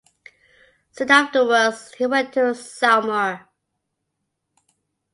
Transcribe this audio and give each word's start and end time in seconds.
Soon 0.93 1.11
afterwards 1.11 1.93
he 1.93 2.07
went 2.07 2.33
to 2.33 2.55
Saumur. 2.55 3.45